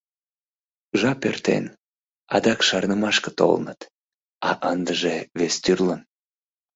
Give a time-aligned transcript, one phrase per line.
[0.99, 1.65] Жап эртен—
[2.35, 3.81] адак шарнымашке толыныт,
[4.47, 6.01] а ындыже вестӱрлын.